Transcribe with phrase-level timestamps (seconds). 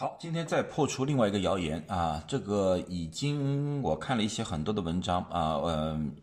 [0.00, 6.14] 好，今天再破除另外一个谣言啊，这个已经我看了一些很多的文章啊，嗯，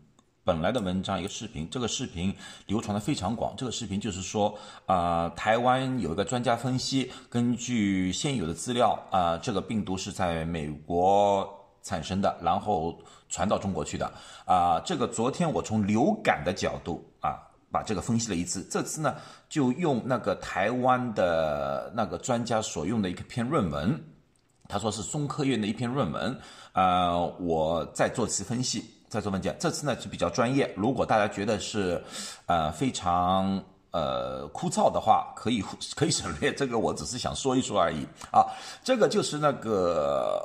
[0.44, 2.34] 本来的文章一个视频，这个视频
[2.68, 3.52] 流传的非常广。
[3.54, 11.46] 这个视频就是说啊，台湾有一个专家分析，根据现有的资料啊，这个病毒是在美国
[11.82, 12.98] 产生的，然后
[13.28, 14.10] 传到中国去的
[14.46, 14.80] 啊。
[14.80, 17.45] 这个昨天我从流感的角度啊。
[17.70, 19.16] 把这个分析了一次，这次呢
[19.48, 24.02] 就用那个台湾的那个专家所用的一篇论文，
[24.68, 26.38] 他说是中科院的一篇论文，
[26.72, 29.54] 呃，我再做次分析，再做分解。
[29.58, 32.02] 这次呢是比较专业，如果大家觉得是，
[32.46, 35.62] 呃，非常呃枯燥的话，可以
[35.94, 36.54] 可以省略。
[36.54, 38.46] 这个我只是想说一说而已啊。
[38.82, 40.40] 这个就是那个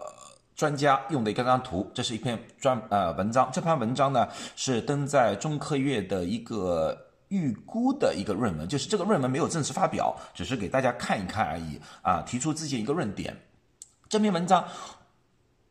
[0.55, 6.97] 专家用的一张图，这是一篇专呃文章，这篇文章呢是登在中科院的一个。
[7.31, 13.35] 预估的一个论文，就是这个论文没有正式发表，只是给大家看一看而已啊，提出自己一个论点。
[14.09, 14.63] 这篇文章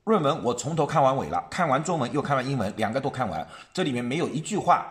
[0.04, 4.86] 论文我从头看完尾了，看完中文又看完英文，两个都看完，这里面没有一句话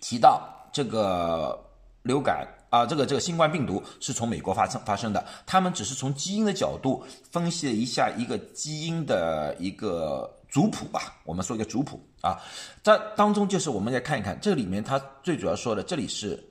[0.00, 1.58] 提到这个
[2.02, 10.37] 流感啊，这个这个新冠病毒是从美国发生发生的，他们只是从基因的角度分析了一下一个基因的一个。
[10.48, 12.40] 族谱吧，我们说一个族谱啊，
[12.82, 16.42] 这当中就是我们来看一看，这里面它最主要说的，这里是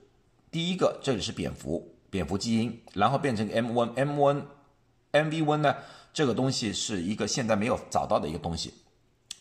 [0.50, 5.74] 第一个，这里是蝙蝠，蝙蝠基因，然后变成 M1，M1，MV1 呢，
[6.12, 8.72] 这个东西是一个现在没有找到的一个东西，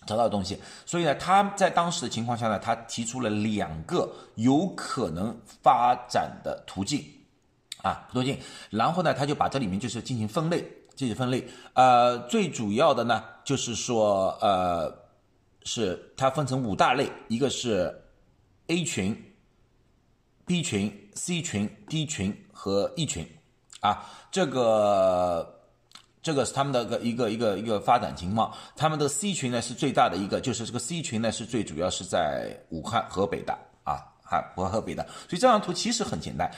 [0.05, 7.05] 找到的东西，所以呢，他在当时的情况下呢，他提出了两个有可能发展的途径
[7.88, 8.38] 啊途径，
[8.69, 10.63] 然后呢，他就把这里面就是进行分类。
[10.97, 14.91] 进行分类，呃，最主要的呢，就是说，呃，
[15.63, 17.95] 是它分成五大类，一个是
[18.65, 19.15] A 群、
[20.43, 23.23] B 群、C 群、D 群和 E 群，
[23.80, 25.61] 啊，这个
[26.23, 28.52] 这个是他们的一个一个一个发展情况。
[28.75, 36.52] 他们的 C 群呢是最大的一个，就是这个 C 群呢是最主要是在武汉、河北的啊，还和河北的，所以这张图其实很简单。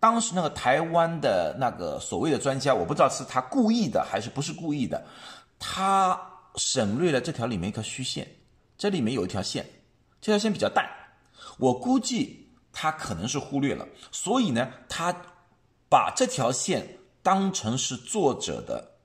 [0.00, 5.04] 当时那个台湾的那个所谓的专家，我不知道是他故意的还是不是故意的，
[5.58, 6.20] 他
[6.54, 8.28] 省略了这条里面一条虚线，
[8.76, 9.68] 这里面有一条线，
[10.20, 10.88] 这条线比较淡，
[11.58, 15.12] 我估计他可能是忽略了，所以呢，他
[15.88, 18.98] 把这条线当成是作者的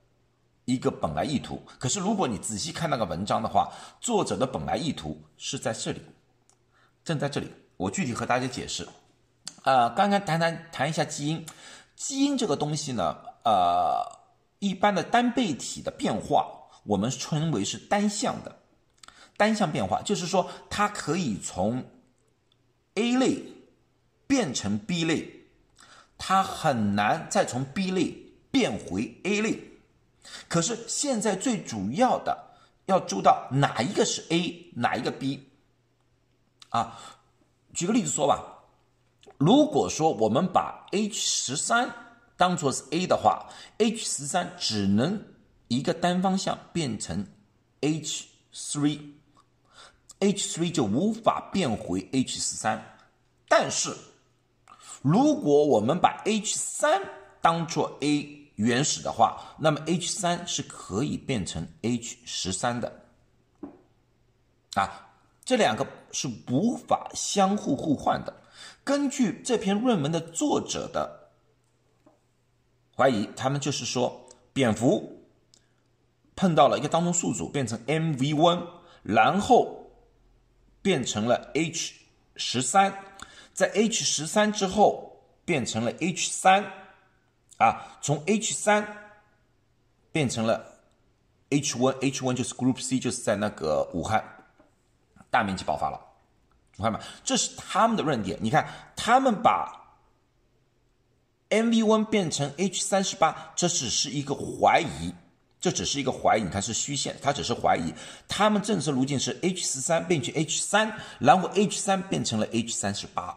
[0.64, 1.60] 一个本来意图。
[1.80, 6.00] 可是如果你仔细看那个文章的话，作者的本来意图是在这里，
[7.04, 8.86] 正在这里，我具体和大家解释。
[9.64, 11.46] 呃，刚刚谈谈谈一下基因，
[11.96, 14.20] 基因这个东西呢，呃，
[14.58, 16.46] 一般的单倍体的变化，
[16.84, 18.58] 我们称为是单向的，
[19.38, 21.82] 单向变化，就是说它可以从
[22.96, 23.42] A 类
[24.26, 25.46] 变成 B 类，
[26.18, 28.14] 它很难再从 B 类
[28.50, 29.58] 变回 A 类。
[30.46, 35.48] 可是现在最主要的要知道哪一个是 A，哪一个 B，
[36.68, 37.00] 啊，
[37.72, 38.50] 举个例子说吧。
[39.38, 41.92] 如果说我们把 H 十三
[42.36, 45.22] 当做是 A 的话，H 十三只能
[45.68, 47.26] 一个单方向变成
[47.80, 52.96] H three，H three 就无法变回 H 十三。
[53.48, 53.94] 但是，
[55.02, 57.02] 如果我们把 H 三
[57.40, 63.00] 当做 A 原始的话，那么 H 三是可以变成 H 十三的。
[64.74, 65.08] 啊，
[65.44, 68.34] 这两个是无法相互互换的。
[68.84, 71.30] 根据这篇论文的作者的
[72.94, 75.24] 怀疑，他们就是说，蝙蝠
[76.36, 78.66] 碰到了一个当中宿主，变成 M V one，
[79.02, 79.90] 然后
[80.82, 81.94] 变成了 H
[82.36, 82.94] 十三，
[83.52, 86.70] 在 H 十三之后变成了 H 三，
[87.56, 89.12] 啊，从 H 三
[90.12, 90.78] 变成了
[91.50, 94.44] H1，H1 就是 Group C，就是在那个武汉
[95.30, 96.13] 大面积爆发了。
[96.82, 98.38] 看嘛，这是他们的论点。
[98.42, 99.80] 你看，他们把
[101.50, 105.14] MV1 变成 H 三十八，这只是一个怀疑，
[105.60, 106.42] 这只是一个怀疑。
[106.42, 107.94] 你看是虚线，它只是怀疑。
[108.26, 113.36] 他们正式路径是 H 四三变成 H 三，然后 H 三变成了 H 三十八，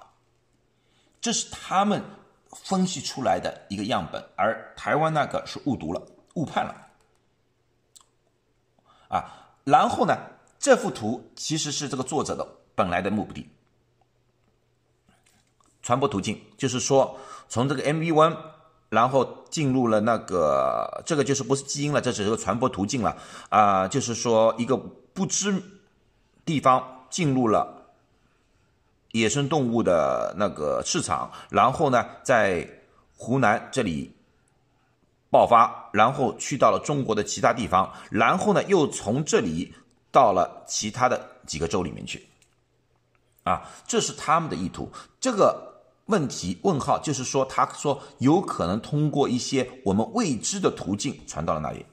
[1.21, 2.03] 这是他们
[2.49, 4.27] 分析出来的一个样本。
[4.35, 6.01] 而台湾那个是误读了，
[6.33, 6.87] 误判了。
[9.09, 10.17] 啊，然后呢，
[10.57, 12.55] 这幅图其实是这个作者的。
[12.77, 13.49] 本来的目的，
[15.81, 17.17] 传播途径就是说，
[17.49, 18.37] 从这个 MV1，
[18.89, 23.17] 然后进入了那个，这个就是不是基因了，这只是个传播途径了
[23.49, 25.59] 啊，就是说一个不知
[26.45, 27.89] 地方进入了
[29.13, 32.69] 野生动物的那个市场，然后呢，在
[33.15, 34.13] 湖南这里
[35.31, 39.73] 爆发，然后去到了中国的其他地方，然后呢又从这里
[40.11, 42.23] 到了其他的几个州里面去，
[43.47, 44.91] 啊，这是他们的意图。
[45.19, 51.85] 这个问题问号就是说，他说有可能通过一些我们未知的途径传到了那里。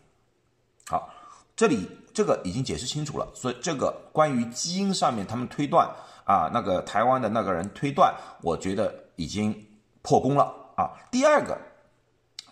[0.88, 1.08] 好，
[1.54, 5.88] 这里这个已经解释清楚了，所以这个关于基因上面他们推断
[6.24, 9.66] 啊，那个台湾的那个人推断，我觉得已经
[10.02, 10.90] 破功了啊。
[11.10, 11.56] 第二个，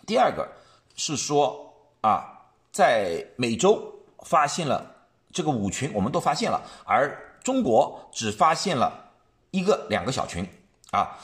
[0.07, 0.47] 第二个。
[0.95, 2.23] 是说啊，
[2.71, 3.81] 在美洲
[4.19, 4.85] 发现了
[5.31, 9.11] 这个五群，我们都发现了，而中国只发现了
[9.51, 10.47] 一个两个小群
[10.91, 11.19] 啊，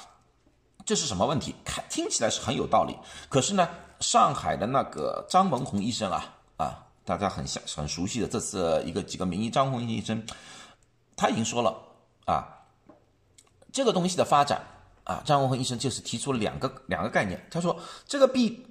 [0.86, 1.56] 这是什么问题？
[1.64, 2.96] 看听起来是很有道理，
[3.30, 3.68] 可是呢，
[4.00, 10.24] 上海的那个张文宏医生啊啊，大家很像很熟悉的这次一个几个名医张文宏医生，
[11.16, 11.76] 他已经说了
[12.26, 12.48] 啊，
[13.72, 14.62] 这个东西的发展
[15.06, 18.66] 啊，张文宏医生就是提出了两个两个概念，他说这个病。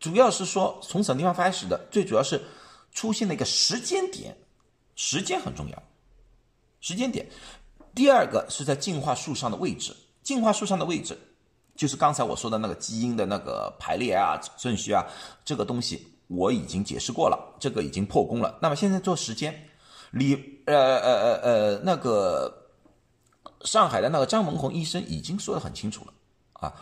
[0.00, 1.78] 主要是说从什么地方开始的？
[1.88, 2.42] 最主要是
[2.90, 4.36] 出现了一个时间点，
[4.96, 5.82] 时间很重要，
[6.82, 7.26] 时间点。
[7.94, 11.18] 第二个是在进化树上的位置，进化树上的位置
[11.74, 15.06] 就是刚才我说的那个基因的那个排列啊、顺序啊，
[15.42, 18.58] 这个东西我已经解释过了，这个已经破功了。
[18.60, 19.68] 那么现在做时间，
[20.10, 20.34] 李
[20.66, 22.68] 呃呃呃呃那个
[23.62, 26.12] 上海的那个张文宏医生已经说的很清楚了
[26.52, 26.74] 啊，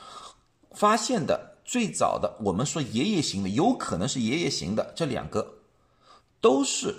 [0.72, 1.48] 发现的。
[1.62, 5.58] 最早的，我们说爷爷型的，有可能是爷爷型的，这两个
[6.40, 6.92] 都是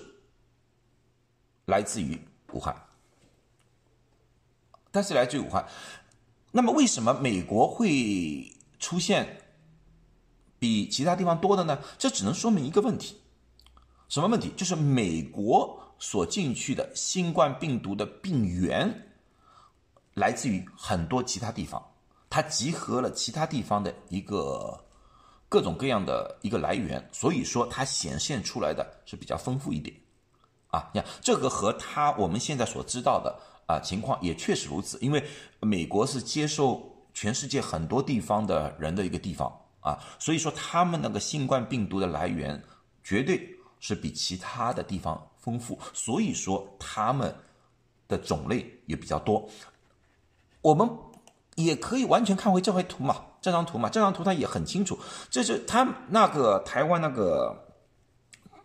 [1.66, 2.18] 来自于
[2.54, 2.74] 武汉，
[4.92, 5.66] 但是来自于武汉。
[6.52, 9.38] 那么为什么美国会出现
[10.60, 11.80] 比其他地方多的呢？
[11.98, 13.16] 这只能说明一个问题，
[14.10, 14.52] 什么问题？
[14.58, 19.08] 就是美国所进去的新冠病毒的病源
[20.14, 21.82] 来自于很多其他地方。
[22.30, 24.82] 它集合了其他地方的一个
[25.50, 29.94] 各种各样的一个来源，所以说它显现出来的是比较丰富一点，
[30.70, 33.38] 啊，你看这个和它我们现在所知道的
[33.72, 35.24] 啊情况也确实如此，因为
[35.60, 36.82] 美国是接受
[37.14, 42.62] 全世界很多地方的人的一个地方啊，所以说他们那个新冠病毒的来源
[43.04, 43.48] 绝对
[43.80, 47.34] 是比其他的地方丰富，所以说他们
[48.08, 49.48] 的种类也比较多，
[50.62, 50.90] 我们。
[51.56, 54.98] 也可以完全看回这回图嘛，这张图嘛，这张图它也很清楚，
[55.30, 57.54] 这是他那个台湾那个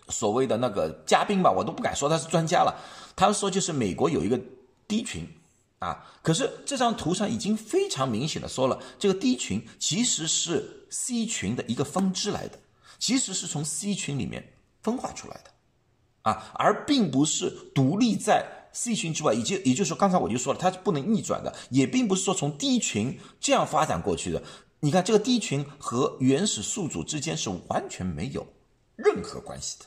[0.08, 2.80] 所谓的那个嘉宾吧，我都不敢说他是专家了。
[3.16, 4.40] 他说就是美国有一个
[4.88, 5.28] D 群
[5.78, 12.58] 啊，可是这张图上已经非常明显的说了，这个 D 群其实是 C 群的一个分支来的，
[12.98, 15.50] 其实是从 C 群里面分化出来的
[16.22, 18.52] 啊，而并不是独立在。
[18.72, 24.42] C 群之外，以及也就是说，刚才我就说了，它是不能逆转的，也并不是说从 D 群这样发展过去的。
[24.80, 28.46] 你看，这个 D 群和原始宿主之间是完全没有
[28.94, 29.86] 任何关系的，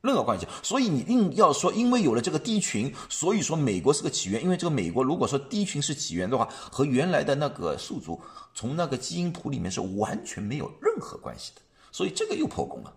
[0.00, 0.46] 任何关系。
[0.62, 4.42] 所以你硬要说，因为有了这个 D 群，所以说美国是个起源。
[4.42, 8.20] 因为这个美国如果说 D 群是起源的话，和原来的那个宿主
[8.54, 11.62] 从那个基因图里面是完全没有任何关系的。
[11.92, 12.92] 所以这个又破功了。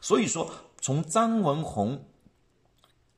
[0.00, 0.50] 所以说，
[0.80, 2.02] 从张文宏。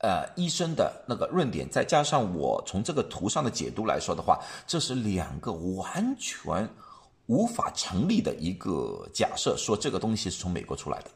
[0.04, 4.36] 呃，医生的那个论点，再加上我从这个图上的解读来说的话，
[4.66, 6.68] 这是两个完全
[7.26, 11.10] 无法成立的一个假设，说这个东西是从美国出来的，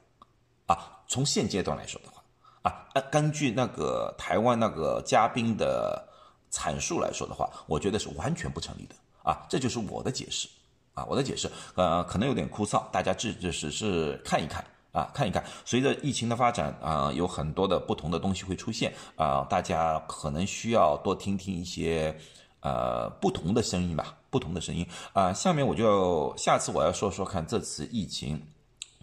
[0.67, 2.23] 啊，从现阶段来说的话，
[2.63, 6.07] 啊，根据那个台湾那个嘉宾的
[6.53, 10.49] 阐述来说的话，我觉得是完全不成立的，啊，这就是我的解释，
[10.95, 14.65] 啊，我的解释，呃，可能有点枯燥，大家只只是是看一看。
[14.93, 22.19] 啊，看一看，随着疫情的发展啊，有很多的不同的东西会出现啊，大家可能需要多听听一些
[22.61, 25.35] 呃不同的声音吧，不同的声音啊。
[25.35, 28.43] 下面我就下次我要说说看这次疫情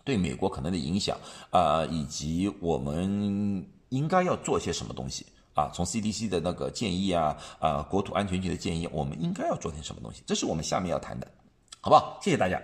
[0.04, 1.18] 对美国可能的影响
[1.50, 5.70] 啊，以及我们应该要做些什么东西啊。
[5.74, 11.28] 从 CDC 的那个建议啊，啊，国土安全局的建议，我们应该要做点什么东西，这是我们下面要谈的，
[11.80, 12.20] 好不好？
[12.22, 12.62] 谢谢大家。